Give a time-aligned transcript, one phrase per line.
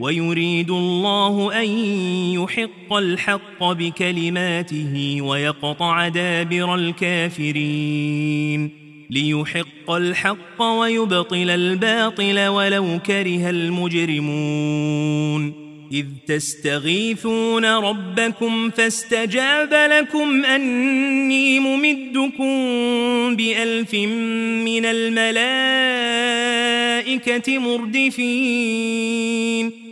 [0.00, 1.68] ويريد الله أن
[2.34, 8.70] يحق الحق بكلماته ويقطع دابر الكافرين
[9.10, 14.90] ليحق الحق ويبطل الباطل ولو كره المجرمون
[15.92, 22.56] إذ تستغيثون ربكم فاستجاب لكم أني ممدكم
[23.36, 23.94] بألف
[24.64, 25.58] من الملائكة
[27.58, 29.00] مردفين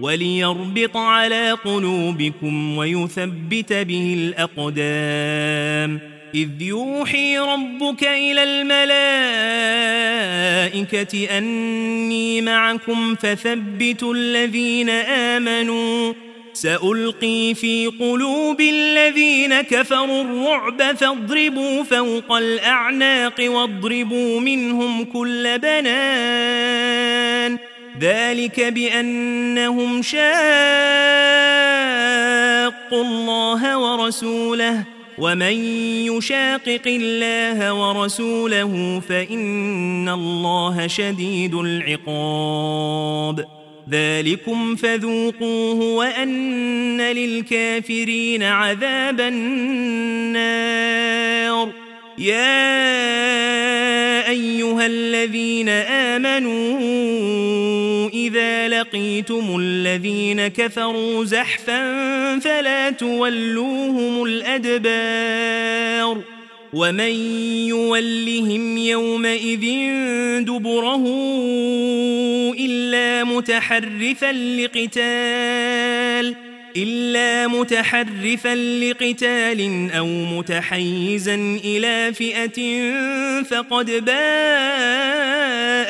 [0.00, 6.00] وليربط على قلوبكم ويثبت به الأقدام.
[6.34, 8.42] إذ يوحي ربك إلى
[10.72, 16.12] الملائكة أني معكم فثبتوا الذين آمنوا.
[16.52, 27.17] سألقي في قلوب الذين كفروا الرعب فاضربوا فوق الأعناق واضربوا منهم كل بنان
[28.00, 30.22] ذلك بأنهم شاقوا
[32.92, 34.84] الله ورسوله
[35.18, 35.52] ومن
[36.06, 43.44] يشاقق الله ورسوله فإن الله شديد العقاب.
[43.90, 50.68] ذلكم فذوقوه وأن للكافرين عذاب النار.
[52.18, 52.98] يا
[54.28, 56.78] أيها الذين آمنوا
[58.28, 61.78] إذا لقيتم الذين كفروا زحفا
[62.38, 66.22] فلا تولوهم الأدبار
[66.72, 67.12] ومن
[67.68, 69.64] يولهم يومئذ
[70.44, 71.04] دبره
[72.58, 76.34] إلا متحرفا لقتال
[76.76, 82.92] إلا متحرفا لقتال أو متحيزا إلى فئة
[83.42, 83.90] فقد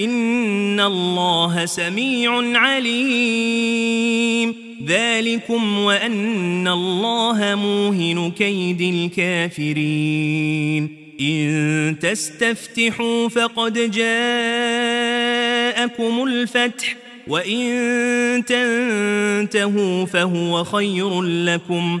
[0.00, 4.54] إن الله سميع عليم.
[4.86, 10.96] ذلكم وأن الله موهن كيد الكافرين.
[11.20, 14.04] إن تستفتحوا فقد جاءكم
[16.24, 16.96] الفتح
[17.28, 22.00] وإن تنتهوا فهو خير لكم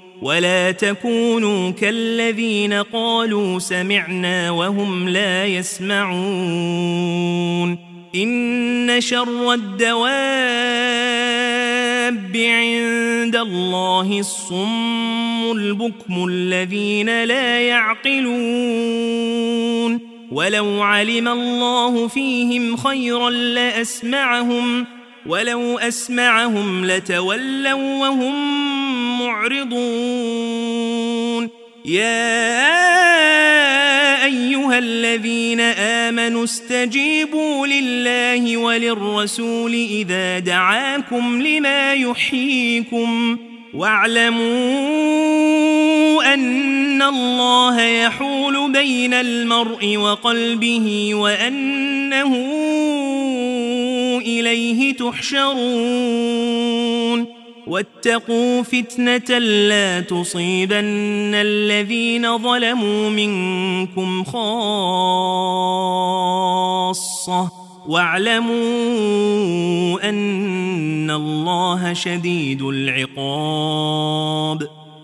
[0.21, 6.91] ولا تكونوا كالذين قالوا سمعنا وهم لا يسمعون.
[8.15, 10.01] إن شر الدواب
[12.35, 18.91] عند الله الصم البكم الذين لا يعقلون.
[20.31, 24.85] ولو علم الله فيهم خيرا لأسمعهم
[25.25, 28.35] ولو أسمعهم لتولوا وهم
[29.19, 30.41] معرضون.
[31.85, 32.81] يا
[34.25, 43.37] أيها الذين آمنوا استجيبوا لله وللرسول إذا دعاكم لما يحييكم
[43.73, 44.41] واعلموا
[46.33, 52.35] أن الله يحول بين المرء وقلبه وأنه
[54.41, 55.61] إليه تحشرون.
[57.67, 64.41] واتقوا فتنة لا تصيبن الذين ظلموا منكم خاصة.
[67.87, 68.49] واعلموا
[70.09, 74.67] أن الله شديد العقاب.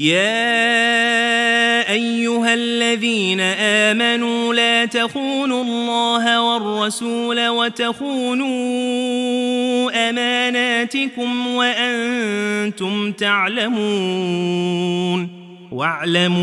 [0.00, 8.50] يا أيها الذين آمنوا لا تخونوا الله والرسول وتخونوا
[10.10, 14.60] أماناتكم وأنتم تعلمون.
[15.72, 16.36] واعلموا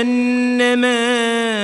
[0.00, 1.63] أنما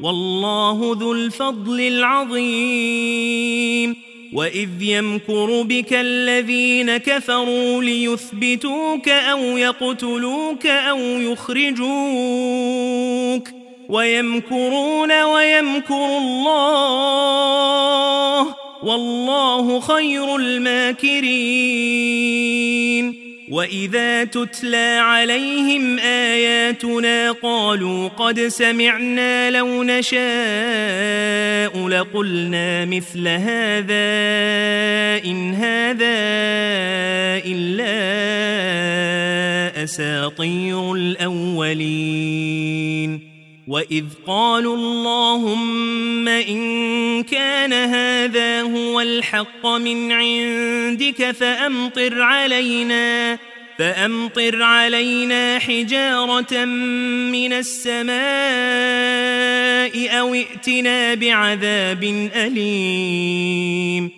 [0.00, 3.96] والله ذو الفضل العظيم.
[4.32, 11.88] وإذ يمكر بك الذين كفروا ليثبتوك أو يقتلوك أو يخرجوك.
[13.88, 17.58] ويمكرون ويمكر الله.
[18.82, 23.27] والله خير الماكرين.
[23.50, 30.18] وإذا تتلى عليهم آياتنا قالوا قد سمعنا لو نشاء
[31.88, 34.08] لقلنا مثل هذا
[35.24, 36.18] إن هذا
[37.46, 37.98] إلا
[39.84, 42.48] أساطير الأولين
[43.68, 53.38] وإذ قالوا اللهم إن كان هذا هو الحق من عندك فأمطر علينا
[53.78, 58.18] فأمطر علينا حجارة من السماء
[60.20, 64.17] أو ائتنا بعذاب أليم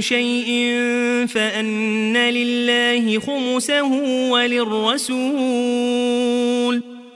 [0.00, 0.76] شيء
[1.28, 3.92] فأن لله خمسه
[4.30, 6.12] وللرسول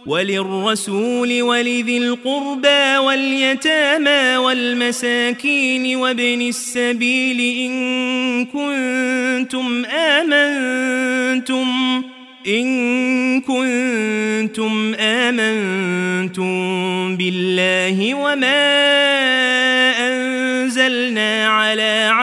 [0.06, 11.66] وللرسول ولذي القربى واليتامى والمساكين وابن السبيل إن كنتم آمنتم
[12.46, 16.46] إن كنتم آمنتم
[17.16, 19.15] بالله وما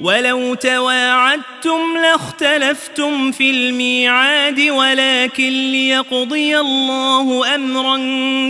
[0.00, 7.96] ولو تواعدتم لاختلفتم في الميعاد ولكن ليقضي الله أمرا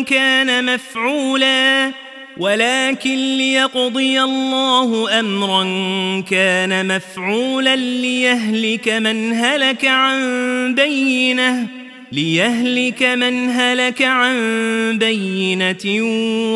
[0.02, 1.92] كان مفعولا.
[2.36, 5.64] ولكن ليقضي الله أمرا
[6.30, 11.66] كان مفعولا ليهلك من هلك عن بينة
[12.12, 14.38] ليهلك من هلك عن
[14.98, 16.02] بينة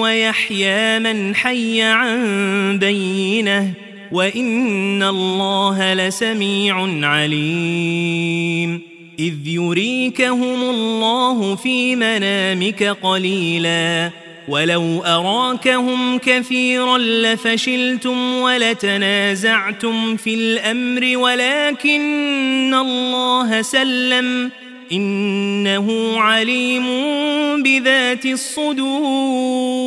[0.00, 3.88] ويحيى من حي عن بينة.
[4.12, 8.81] وإن الله لسميع عليم
[9.19, 14.11] إذ يريكهم الله في منامك قليلاً
[14.49, 24.50] ولو أراكهم كثيرا لفشلتم ولتنازعتم في الأمر ولكن الله سلم
[24.93, 26.87] إنه عليم
[27.62, 29.79] بذات الصدور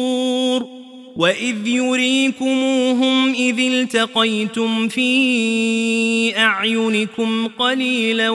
[1.22, 8.30] وإذ يريكموهم إذ التقيتم في أعينكم قليلا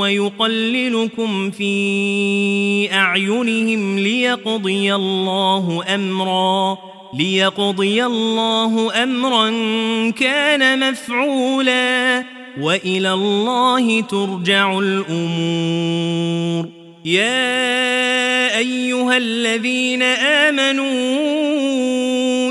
[0.00, 6.78] ويقللكم في أعينهم ليقضي الله أمرا
[7.14, 9.50] ليقضي الله أمرا
[10.10, 12.24] كان مفعولا
[12.60, 16.68] وإلى الله ترجع الأمور
[17.04, 20.88] يا أيها الذين آمنوا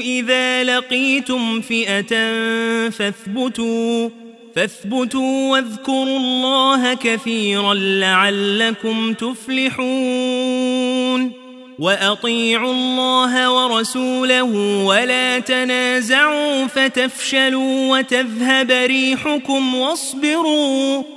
[0.01, 2.31] إذا لقيتم فئة
[2.89, 4.09] فاثبتوا
[4.55, 10.67] فاثبتوا واذكروا الله كثيرا لعلكم تفلحون.
[11.79, 21.16] وأطيعوا الله ورسوله ولا تنازعوا فتفشلوا وتذهب ريحكم واصبروا.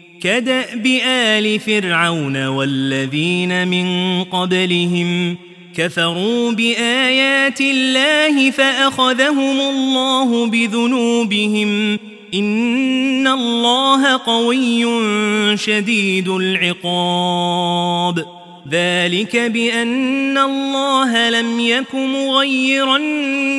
[0.21, 5.37] كدأب آل فرعون والذين من قبلهم
[5.77, 11.99] كفروا بآيات الله فأخذهم الله بذنوبهم
[12.33, 14.87] إن الله قوي
[15.57, 18.25] شديد العقاب
[18.71, 22.97] ذلك بأن الله لم يك مغيرا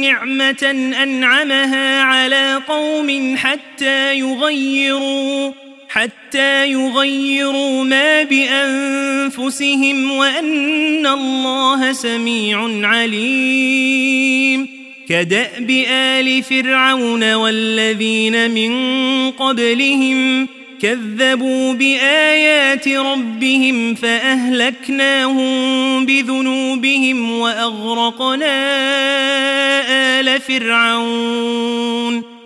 [0.01, 5.62] نعمة أنعمها على قوم حتى يغيروا
[5.93, 14.69] حتى يغيروا ما بأنفسهم وأن الله سميع عليم.
[15.09, 18.73] كدأب آل فرعون والذين من
[19.31, 20.49] قبلهم
[20.83, 25.47] كذبوا بآيات ربهم فأهلكناهم
[26.07, 28.55] بذنوبهم وأغرقنا
[30.21, 32.32] آل فرعون.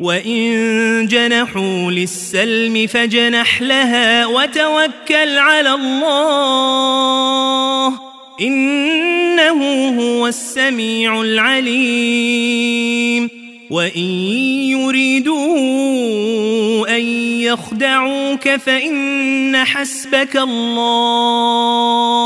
[0.00, 6.66] وإن جنحوا للسلم فجنح لها وتوكل على الله
[8.40, 12.66] إنه هو السميع العليم
[13.70, 14.10] وإن
[14.70, 15.36] يريدوا
[16.96, 17.02] أن
[17.40, 22.25] يخدعوك فإن حسبك الله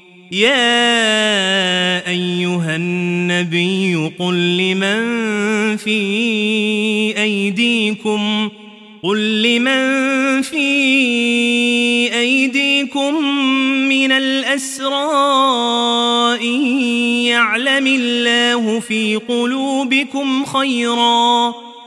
[0.31, 5.91] يا أيها النبي قل لمن في
[7.17, 8.49] أيديكم
[9.03, 10.67] قل لمن في
[12.19, 13.13] أيديكم
[13.89, 14.87] من الأسرى
[16.41, 16.61] إن
[17.27, 21.70] يعلم الله في قلوبكم خيراً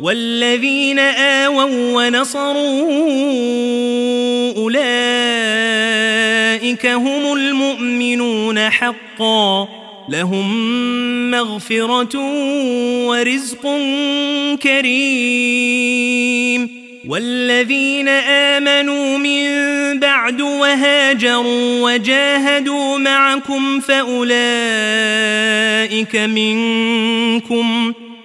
[0.00, 2.82] والذين آووا ونصروا
[4.56, 4.86] أولئك
[6.86, 9.68] هم المؤمنون حقا
[10.08, 10.50] لهم
[11.30, 12.18] مغفرة
[13.06, 13.62] ورزق
[14.62, 16.10] كريم
[17.08, 19.50] والذين آمنوا من
[20.00, 24.26] بعد وهاجروا وجاهدوا معكم فأولئك
[26.16, 27.92] منكم